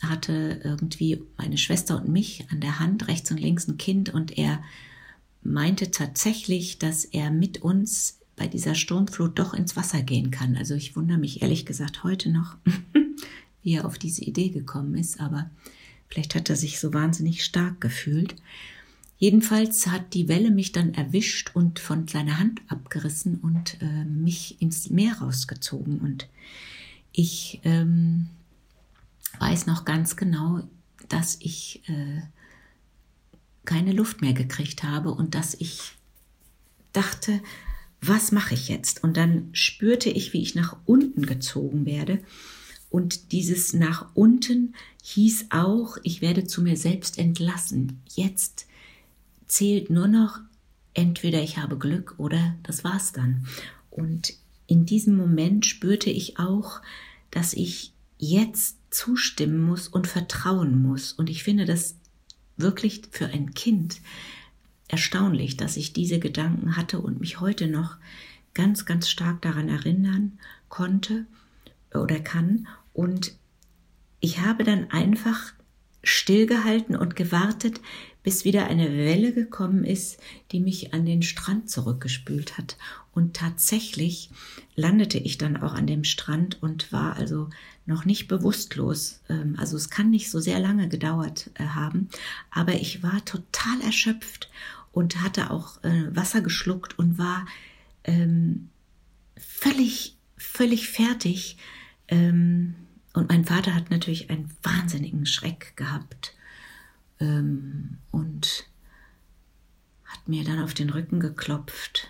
[0.00, 4.36] hatte irgendwie meine Schwester und mich an der Hand, rechts und links ein Kind und
[4.36, 4.62] er
[5.46, 10.56] meinte tatsächlich, dass er mit uns bei dieser Sturmflut doch ins Wasser gehen kann.
[10.56, 12.56] Also ich wundere mich ehrlich gesagt heute noch,
[13.62, 15.50] wie er auf diese Idee gekommen ist, aber
[16.08, 18.36] vielleicht hat er sich so wahnsinnig stark gefühlt.
[19.18, 24.60] Jedenfalls hat die Welle mich dann erwischt und von seiner Hand abgerissen und äh, mich
[24.60, 26.00] ins Meer rausgezogen.
[26.00, 26.28] Und
[27.12, 28.28] ich ähm,
[29.38, 30.60] weiß noch ganz genau,
[31.08, 32.20] dass ich äh,
[33.66, 35.92] keine Luft mehr gekriegt habe und dass ich
[36.92, 37.40] dachte,
[38.00, 39.02] was mache ich jetzt?
[39.02, 42.20] Und dann spürte ich, wie ich nach unten gezogen werde.
[42.88, 48.00] Und dieses nach unten hieß auch, ich werde zu mir selbst entlassen.
[48.14, 48.66] Jetzt
[49.46, 50.40] zählt nur noch
[50.94, 53.46] entweder ich habe Glück oder das war's dann.
[53.90, 54.34] Und
[54.66, 56.80] in diesem Moment spürte ich auch,
[57.30, 61.12] dass ich jetzt zustimmen muss und vertrauen muss.
[61.12, 61.96] Und ich finde das
[62.56, 64.00] wirklich für ein Kind
[64.88, 67.96] erstaunlich, dass ich diese Gedanken hatte und mich heute noch
[68.54, 70.38] ganz, ganz stark daran erinnern
[70.68, 71.26] konnte
[71.92, 72.66] oder kann.
[72.92, 73.36] Und
[74.20, 75.52] ich habe dann einfach
[76.02, 77.80] stillgehalten und gewartet,
[78.22, 80.18] bis wieder eine Welle gekommen ist,
[80.50, 82.76] die mich an den Strand zurückgespült hat.
[83.12, 84.30] Und tatsächlich
[84.74, 87.48] landete ich dann auch an dem Strand und war also
[87.86, 89.20] noch nicht bewusstlos.
[89.28, 92.08] Ähm, also es kann nicht so sehr lange gedauert äh, haben,
[92.50, 94.50] aber ich war total erschöpft
[94.92, 97.46] und hatte auch äh, Wasser geschluckt und war
[98.04, 98.70] ähm,
[99.36, 101.58] völlig, völlig fertig.
[102.08, 102.74] Ähm,
[103.16, 106.34] und mein Vater hat natürlich einen wahnsinnigen Schreck gehabt
[107.18, 108.66] ähm, und
[110.04, 112.08] hat mir dann auf den Rücken geklopft.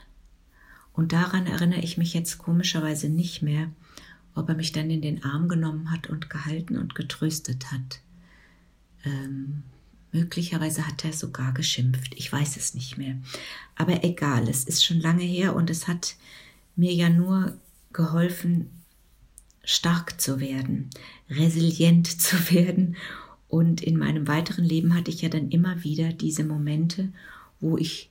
[0.92, 3.70] Und daran erinnere ich mich jetzt komischerweise nicht mehr,
[4.34, 8.00] ob er mich dann in den Arm genommen hat und gehalten und getröstet hat.
[9.04, 9.62] Ähm,
[10.10, 13.16] möglicherweise hat er sogar geschimpft, ich weiß es nicht mehr.
[13.76, 16.16] Aber egal, es ist schon lange her und es hat
[16.74, 17.56] mir ja nur
[17.92, 18.70] geholfen,
[19.66, 20.88] stark zu werden,
[21.28, 22.96] resilient zu werden.
[23.48, 27.12] Und in meinem weiteren Leben hatte ich ja dann immer wieder diese Momente,
[27.60, 28.10] wo ich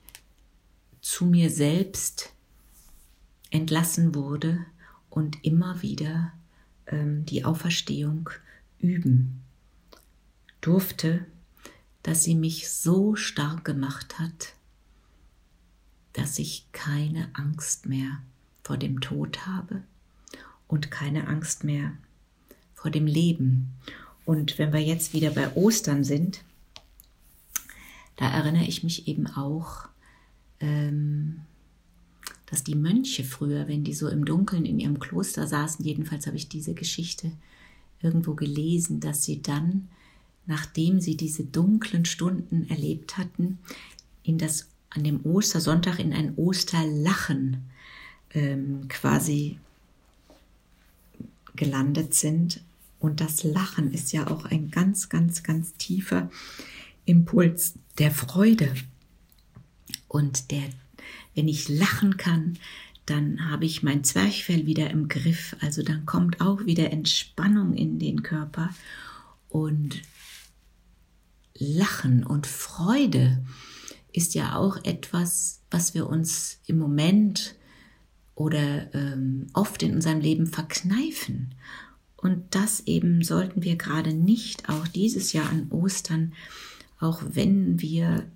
[1.00, 2.32] zu mir selbst
[3.50, 4.64] entlassen wurde
[5.08, 6.32] und immer wieder
[6.86, 8.30] ähm, die Auferstehung
[8.78, 9.42] üben
[10.60, 11.24] durfte,
[12.02, 14.54] dass sie mich so stark gemacht hat,
[16.12, 18.20] dass ich keine Angst mehr
[18.62, 19.82] vor dem Tod habe
[20.68, 21.92] und keine Angst mehr
[22.74, 23.72] vor dem Leben.
[24.24, 26.42] Und wenn wir jetzt wieder bei Ostern sind,
[28.16, 29.88] da erinnere ich mich eben auch,
[30.60, 31.42] ähm,
[32.46, 36.36] dass die Mönche früher, wenn die so im Dunkeln in ihrem Kloster saßen, jedenfalls habe
[36.36, 37.32] ich diese Geschichte
[38.00, 39.88] irgendwo gelesen, dass sie dann,
[40.46, 43.58] nachdem sie diese dunklen Stunden erlebt hatten,
[44.22, 47.68] in das an dem Ostersonntag in ein Osterlachen
[48.30, 49.58] ähm, quasi
[51.56, 52.60] gelandet sind
[52.98, 56.30] und das Lachen ist ja auch ein ganz, ganz, ganz tiefer
[57.04, 58.74] Impuls der Freude.
[60.08, 60.64] Und der,
[61.34, 62.58] wenn ich lachen kann,
[63.04, 65.56] dann habe ich mein Zwerchfell wieder im Griff.
[65.60, 68.70] Also dann kommt auch wieder Entspannung in den Körper
[69.48, 70.02] und
[71.54, 73.44] Lachen und Freude
[74.12, 77.54] ist ja auch etwas, was wir uns im Moment
[78.36, 81.56] oder ähm, oft in unserem Leben verkneifen.
[82.16, 86.34] Und das eben sollten wir gerade nicht auch dieses Jahr an Ostern,
[87.00, 88.30] auch wenn wir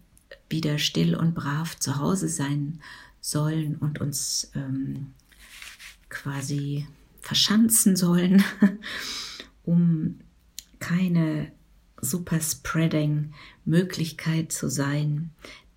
[0.48, 2.80] wieder still und brav zu Hause sein
[3.20, 5.08] sollen und uns ähm,
[6.08, 6.86] quasi
[7.20, 8.42] verschanzen sollen,
[9.64, 10.18] um
[10.78, 11.52] keine
[12.00, 15.30] Superspreading-Möglichkeit zu sein,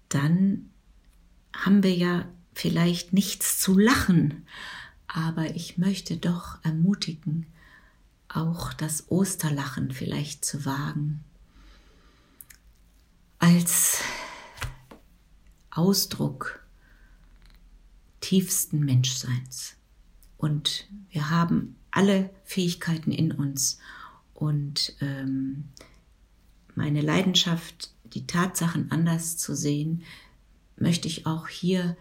[0.08, 0.70] dann
[1.54, 2.26] haben wir ja
[2.56, 4.46] vielleicht nichts zu lachen.
[5.08, 7.48] Aber ich möchte doch ermutigen,
[8.30, 11.24] auch das Osterlachen vielleicht zu wagen,
[13.38, 14.02] als
[15.70, 16.66] Ausdruck
[18.22, 19.76] tiefsten Menschseins.
[20.38, 23.80] Und wir haben alle Fähigkeiten in uns.
[24.34, 25.70] Und ähm,
[26.76, 30.04] meine Leidenschaft, die Tatsachen anders zu sehen,
[30.76, 31.96] möchte ich auch hier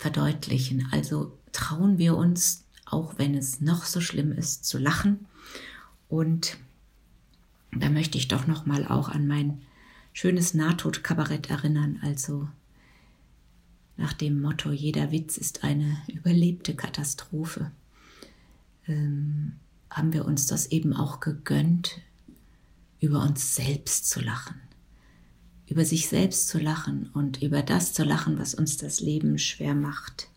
[0.00, 0.88] verdeutlichen.
[0.90, 5.26] Also trauen wir uns, auch wenn es noch so schlimm ist, zu lachen.
[6.08, 6.56] Und
[7.72, 9.62] da möchte ich doch noch mal auch an mein
[10.12, 11.98] schönes Nahtodkabarett erinnern.
[12.02, 12.48] Also
[13.96, 17.70] nach dem Motto: Jeder Witz ist eine überlebte Katastrophe.
[18.88, 19.52] Ähm,
[19.90, 22.00] haben wir uns das eben auch gegönnt,
[23.00, 24.60] über uns selbst zu lachen,
[25.70, 29.74] über sich selbst zu lachen und über das zu lachen, was uns das Leben schwer
[29.74, 30.28] macht.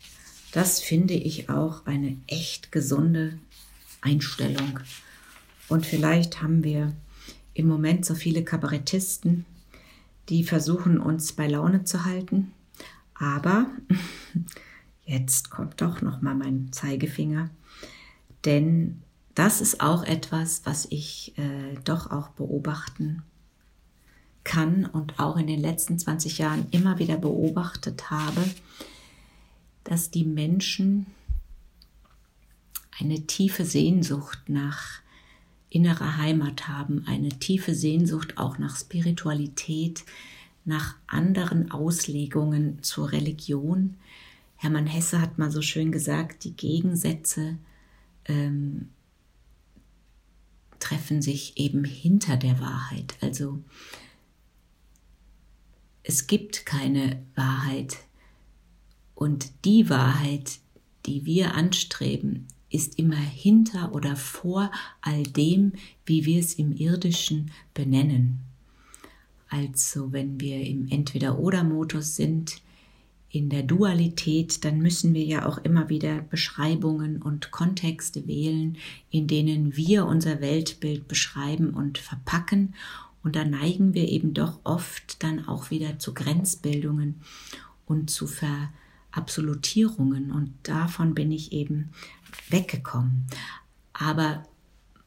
[0.52, 3.40] Das finde ich auch eine echt gesunde
[4.02, 4.80] Einstellung.
[5.68, 6.94] Und vielleicht haben wir
[7.56, 9.46] im Moment so viele Kabarettisten,
[10.30, 12.52] die versuchen, uns bei Laune zu halten.
[13.16, 13.72] Aber
[15.06, 17.50] jetzt kommt doch noch mal mein Zeigefinger,
[18.46, 19.02] denn
[19.34, 23.24] das ist auch etwas, was ich äh, doch auch beobachten
[24.44, 28.44] kann und auch in den letzten 20 Jahren immer wieder beobachtet habe,
[29.84, 31.06] dass die Menschen
[33.00, 35.02] eine tiefe Sehnsucht nach
[35.70, 40.06] innerer Heimat haben, eine tiefe Sehnsucht auch nach Spiritualität,
[40.66, 43.96] nach anderen Auslegungen zur Religion.
[44.56, 47.58] Hermann Hesse hat mal so schön gesagt, die Gegensätze
[48.26, 48.90] ähm,
[50.80, 53.16] treffen sich eben hinter der Wahrheit.
[53.22, 53.60] Also
[56.04, 57.98] es gibt keine Wahrheit.
[59.16, 60.60] Und die Wahrheit,
[61.06, 65.74] die wir anstreben, ist immer hinter oder vor all dem,
[66.06, 68.40] wie wir es im irdischen benennen.
[69.48, 72.62] Also wenn wir im Entweder-oder-Modus sind,
[73.30, 78.78] in der Dualität, dann müssen wir ja auch immer wieder Beschreibungen und Kontexte wählen,
[79.10, 82.76] in denen wir unser Weltbild beschreiben und verpacken.
[83.24, 87.22] Und da neigen wir eben doch oft dann auch wieder zu Grenzbildungen
[87.86, 90.32] und zu Verabsolutierungen.
[90.32, 91.92] Und davon bin ich eben
[92.50, 93.26] weggekommen.
[93.94, 94.44] Aber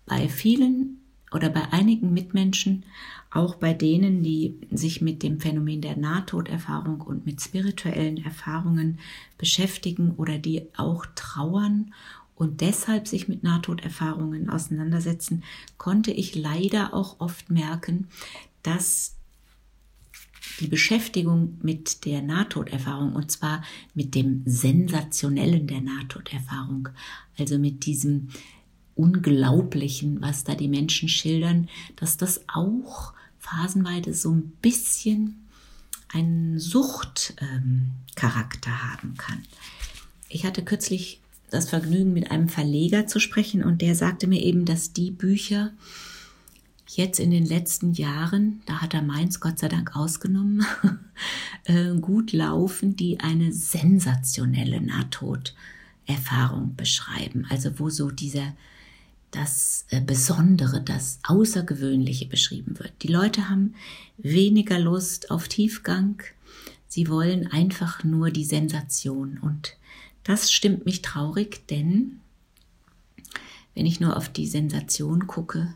[0.06, 0.98] bei vielen
[1.32, 2.84] oder bei einigen Mitmenschen
[3.30, 8.98] auch bei denen, die sich mit dem Phänomen der Nahtoderfahrung und mit spirituellen Erfahrungen
[9.36, 11.92] beschäftigen oder die auch trauern
[12.37, 15.43] und deshalb sich mit Nahtoderfahrungen auseinandersetzen,
[15.78, 18.09] konnte ich leider auch oft merken,
[18.62, 19.14] dass
[20.61, 23.62] die Beschäftigung mit der Nahtoderfahrung und zwar
[23.95, 26.91] mit dem Sensationellen der Nahtoderfahrung,
[27.39, 28.28] also mit diesem
[28.95, 35.47] Unglaublichen, was da die Menschen schildern, dass das auch phasenweise so ein bisschen
[36.09, 39.43] einen Suchtcharakter ähm, haben kann.
[40.28, 41.20] Ich hatte kürzlich
[41.51, 45.72] das Vergnügen, mit einem Verleger zu sprechen und der sagte mir eben, dass die Bücher
[46.88, 50.64] jetzt in den letzten Jahren, da hat er meins Gott sei Dank ausgenommen,
[51.64, 57.47] äh, gut laufen, die eine sensationelle Nahtoderfahrung beschreiben.
[57.51, 58.55] Also wo so dieser
[59.30, 62.92] das äh, Besondere, das Außergewöhnliche beschrieben wird.
[63.03, 63.74] Die Leute haben
[64.16, 66.22] weniger Lust auf Tiefgang.
[66.88, 69.38] Sie wollen einfach nur die Sensation.
[69.38, 69.76] Und
[70.26, 72.20] das stimmt mich traurig, denn
[73.74, 75.72] wenn ich nur auf die Sensation gucke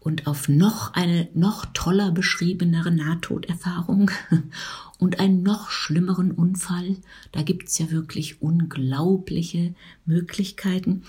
[0.00, 4.10] und auf noch eine noch toller beschriebenere Nahtoderfahrung
[4.98, 6.96] und einen noch schlimmeren Unfall,
[7.30, 11.04] da gibt es ja wirklich unglaubliche Möglichkeiten,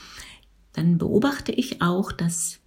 [0.73, 2.59] dann beobachte ich auch, dass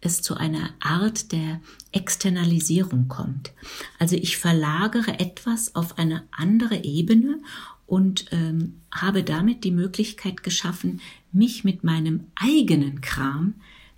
[0.00, 1.60] es zu einer Art der
[1.92, 3.52] Externalisierung kommt.
[3.98, 7.40] Also ich verlagere etwas auf eine andere Ebene
[7.86, 11.00] und ähm, habe damit die Möglichkeit geschaffen,
[11.32, 13.54] mich mit meinem eigenen Kram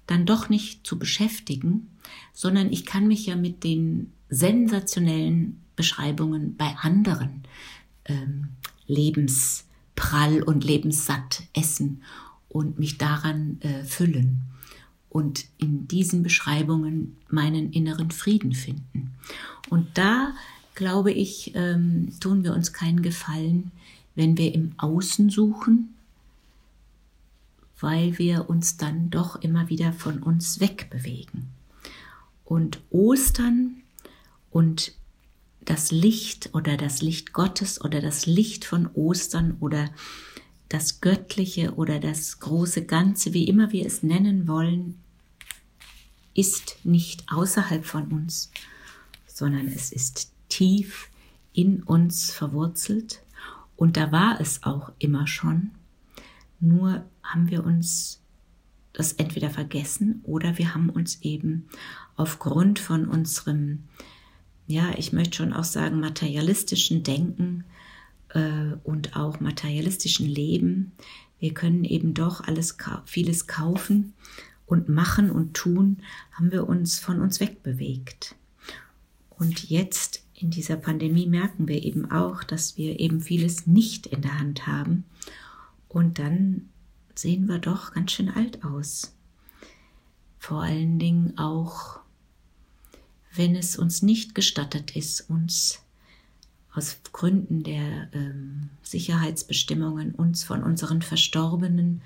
[0.07, 1.89] dann doch nicht zu beschäftigen,
[2.33, 7.43] sondern ich kann mich ja mit den sensationellen Beschreibungen bei anderen
[8.07, 8.49] ähm,
[8.87, 12.03] lebensprall und lebenssatt essen
[12.49, 14.43] und mich daran äh, füllen
[15.09, 19.15] und in diesen Beschreibungen meinen inneren Frieden finden.
[19.71, 20.35] Und da,
[20.75, 23.73] glaube ich, ähm, tun wir uns keinen Gefallen,
[24.17, 25.95] wenn wir im Außen suchen,
[27.79, 31.49] weil wir uns dann doch immer wieder von uns wegbewegen.
[32.45, 33.83] Und Ostern
[34.51, 34.93] und
[35.61, 39.91] das Licht oder das Licht Gottes oder das Licht von Ostern oder
[40.69, 44.99] das Göttliche oder das große Ganze, wie immer wir es nennen wollen,
[46.35, 48.51] ist nicht außerhalb von uns,
[49.27, 51.09] sondern es ist tief
[51.53, 53.21] in uns verwurzelt
[53.77, 55.71] und da war es auch immer schon.
[56.61, 58.23] Nur haben wir uns
[58.93, 61.69] das entweder vergessen oder wir haben uns eben
[62.17, 63.85] aufgrund von unserem,
[64.67, 67.65] ja, ich möchte schon auch sagen, materialistischen Denken
[68.31, 70.93] äh, und auch materialistischen Leben,
[71.39, 74.15] wir können eben doch alles, vieles kaufen
[74.65, 75.99] und machen und tun,
[76.33, 78.35] haben wir uns von uns wegbewegt.
[79.29, 84.21] Und jetzt in dieser Pandemie merken wir eben auch, dass wir eben vieles nicht in
[84.21, 85.05] der Hand haben.
[85.89, 86.69] Und dann
[87.15, 89.15] sehen wir doch ganz schön alt aus.
[90.39, 92.01] Vor allen Dingen auch,
[93.35, 95.81] wenn es uns nicht gestattet ist, uns
[96.73, 102.03] aus Gründen der ähm, Sicherheitsbestimmungen uns von unseren Verstorbenen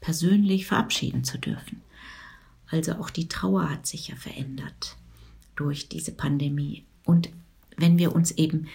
[0.00, 1.80] persönlich verabschieden zu dürfen.
[2.66, 4.96] Also auch die Trauer hat sich ja verändert
[5.56, 6.84] durch diese Pandemie.
[7.04, 7.30] Und
[7.82, 8.68] wenn wir uns eben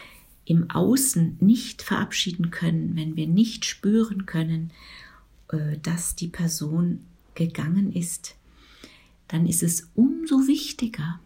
[0.46, 4.72] im Außen nicht verabschieden können, wenn wir nicht spüren können,
[5.50, 8.36] äh, dass die Person gegangen ist,
[9.30, 11.20] dann ist es umso wichtiger,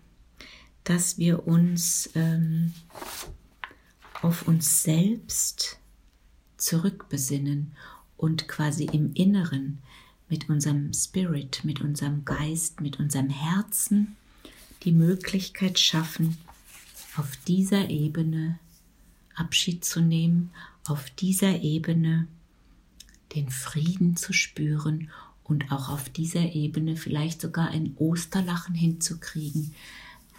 [0.83, 2.73] dass wir uns ähm,
[4.21, 5.79] auf uns selbst
[6.57, 7.71] zurückbesinnen
[8.15, 9.79] und quasi im Inneren
[10.29, 14.15] mit unserem Spirit, mit unserem Geist, mit unserem Herzen
[14.83, 16.37] die Möglichkeit schaffen,
[17.17, 18.59] auf dieser Ebene
[19.35, 20.51] Abschied zu nehmen,
[20.87, 22.27] auf dieser Ebene
[23.35, 25.09] den Frieden zu spüren
[25.43, 29.73] und auch auf dieser Ebene vielleicht sogar ein Osterlachen hinzukriegen,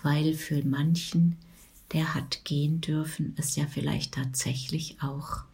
[0.02, 1.36] weil für manchen,
[1.92, 5.44] der hat gehen dürfen, es ja vielleicht tatsächlich auch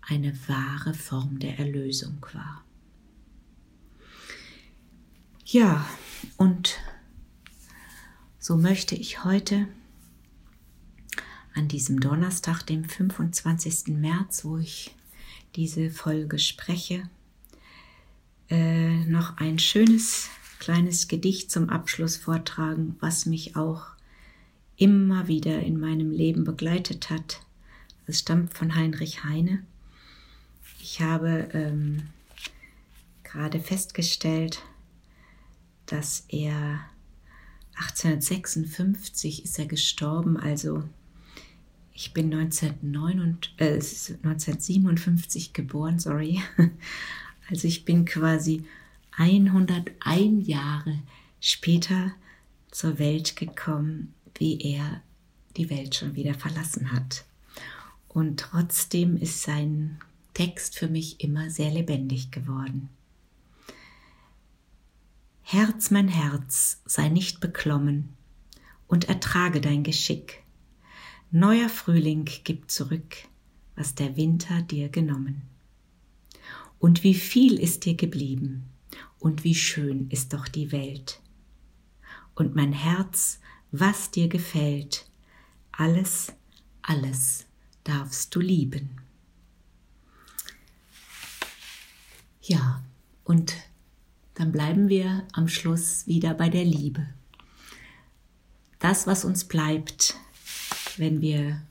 [0.00, 2.64] eine wahre Form der Erlösung war.
[5.44, 5.86] Ja,
[6.36, 6.78] und
[8.38, 9.68] so möchte ich heute
[11.54, 13.88] an diesem Donnerstag, dem 25.
[13.88, 14.94] März, wo ich
[15.56, 17.08] diese Folge spreche,
[18.48, 23.86] äh, noch ein schönes kleines Gedicht zum Abschluss vortragen, was mich auch
[24.76, 27.40] immer wieder in meinem Leben begleitet hat.
[28.06, 29.64] Es stammt von Heinrich Heine.
[30.80, 32.08] Ich habe ähm,
[33.22, 34.62] gerade festgestellt,
[35.86, 36.80] dass er
[37.76, 40.84] 1856 ist er gestorben, also
[41.94, 43.74] ich bin 1959, äh,
[44.26, 46.40] 1957 geboren, sorry.
[47.50, 48.64] Also ich bin quasi
[49.10, 51.02] 101 Jahre
[51.40, 52.12] später
[52.70, 55.02] zur Welt gekommen, wie er
[55.56, 57.24] die Welt schon wieder verlassen hat.
[58.08, 59.98] Und trotzdem ist sein
[60.34, 62.88] Text für mich immer sehr lebendig geworden.
[65.42, 68.10] Herz, mein Herz, sei nicht beklommen
[68.86, 70.41] und ertrage dein Geschick.
[71.34, 73.16] Neuer Frühling gibt zurück,
[73.74, 75.40] was der Winter dir genommen.
[76.78, 78.68] Und wie viel ist dir geblieben,
[79.18, 81.20] und wie schön ist doch die Welt.
[82.34, 85.06] Und mein Herz, was dir gefällt,
[85.70, 86.34] alles,
[86.82, 87.46] alles
[87.82, 89.00] darfst du lieben.
[92.42, 92.84] Ja,
[93.24, 93.54] und
[94.34, 97.06] dann bleiben wir am Schluss wieder bei der Liebe.
[98.80, 100.18] Das, was uns bleibt,
[100.98, 101.62] wenn wir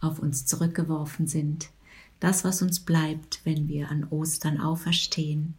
[0.00, 1.70] auf uns zurückgeworfen sind,
[2.20, 5.54] das, was uns bleibt, wenn wir an Ostern auferstehen,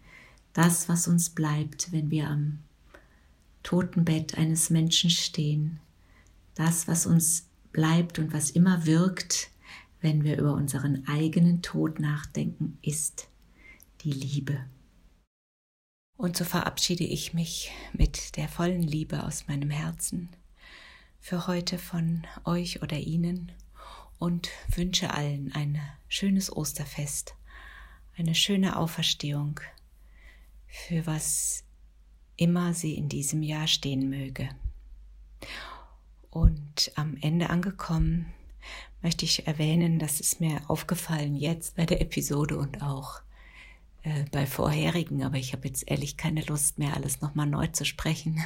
[0.54, 2.60] das, was uns bleibt, wenn wir am
[3.64, 5.80] Totenbett eines Menschen stehen,
[6.56, 9.50] das, was uns bleibt und was immer wirkt,
[10.02, 13.28] wenn wir über unseren eigenen Tod nachdenken, ist
[14.02, 14.66] die Liebe.
[16.18, 20.30] Und so verabschiede ich mich mit der vollen Liebe aus meinem Herzen
[21.22, 23.52] für heute von euch oder Ihnen
[24.18, 27.36] und wünsche allen ein schönes Osterfest,
[28.18, 29.60] eine schöne Auferstehung,
[30.68, 31.64] für was
[32.38, 34.50] immer sie in diesem Jahr stehen möge.
[36.32, 38.34] Und am Ende angekommen
[39.04, 43.22] möchte ich erwähnen, das ist mir aufgefallen jetzt bei der Episode und auch
[44.04, 47.86] äh, bei vorherigen, aber ich habe jetzt ehrlich keine Lust mehr, alles nochmal neu zu
[47.86, 48.42] sprechen,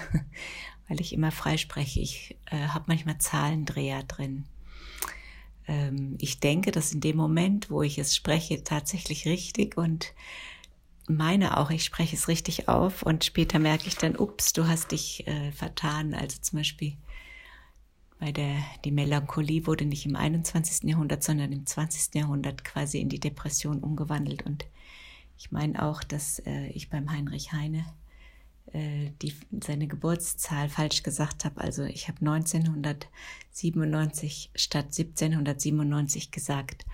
[0.87, 1.99] weil ich immer frei spreche.
[1.99, 4.45] Ich äh, habe manchmal Zahlendreher drin
[5.67, 10.13] ähm, ich denke, dass in dem Moment, wo ich es spreche, tatsächlich richtig und
[11.07, 14.91] meine auch, ich spreche es richtig auf und später merke ich dann, ups, du hast
[14.91, 16.13] dich äh, vertan.
[16.13, 16.93] Also zum Beispiel
[18.19, 20.89] bei der, die Melancholie wurde nicht im 21.
[20.89, 22.15] Jahrhundert, sondern im 20.
[22.15, 24.43] Jahrhundert quasi in die Depression umgewandelt.
[24.43, 24.65] Und
[25.37, 27.85] ich meine auch, dass äh, ich beim Heinrich Heine
[28.73, 31.61] die, seine Geburtszahl falsch gesagt habe.
[31.61, 36.85] Also ich habe 1997 statt 1797 gesagt.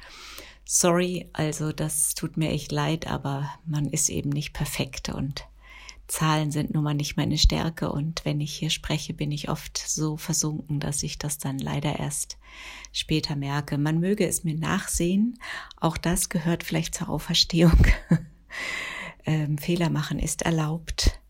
[0.64, 5.48] Sorry, also das tut mir echt leid, aber man ist eben nicht perfekt und
[6.12, 9.78] Zahlen sind nun mal nicht meine Stärke und wenn ich hier spreche, bin ich oft
[9.78, 12.38] so versunken, dass ich das dann leider erst
[12.92, 13.78] später merke.
[13.78, 15.40] Man möge es mir nachsehen,
[15.78, 17.88] auch das gehört vielleicht zur Auferstehung.
[19.26, 21.21] ähm, Fehler machen ist erlaubt.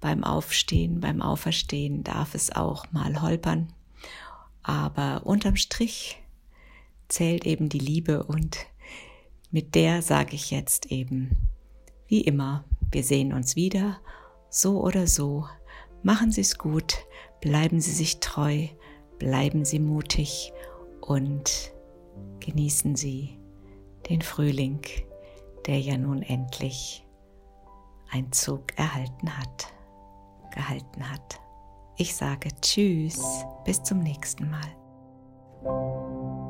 [0.00, 3.72] Beim Aufstehen, beim Auferstehen darf es auch mal holpern.
[4.62, 6.22] Aber unterm Strich
[7.08, 8.58] zählt eben die Liebe und
[9.50, 11.36] mit der sage ich jetzt eben,
[12.06, 14.00] wie immer, wir sehen uns wieder,
[14.48, 15.46] so oder so.
[16.02, 16.98] Machen Sie es gut,
[17.40, 18.66] bleiben Sie sich treu,
[19.18, 20.52] bleiben Sie mutig
[21.00, 21.72] und
[22.40, 23.38] genießen Sie
[24.08, 24.80] den Frühling,
[25.66, 27.04] der ja nun endlich
[28.10, 29.72] Einzug erhalten hat,
[30.50, 31.40] gehalten hat.
[31.96, 33.22] Ich sage Tschüss,
[33.64, 36.49] bis zum nächsten Mal.